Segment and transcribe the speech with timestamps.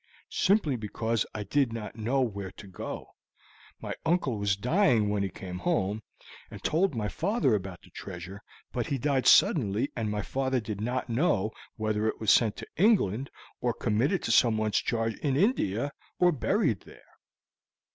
[0.31, 3.07] "Simply because I did not know where to go to.
[3.85, 6.01] My uncle was dying when he came home,
[6.49, 8.41] and told my father about the treasure,
[8.71, 12.67] but he died suddenly, and my father did not know whether it was sent to
[12.77, 13.29] England
[13.59, 17.05] or committed to someone's charge in India, or buried there.